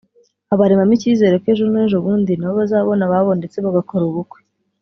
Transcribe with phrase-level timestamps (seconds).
[0.53, 4.39] abaremamo icyizere ko ejo n’ejobundi nabo bazabona ababo ndetse bagakora ubukwe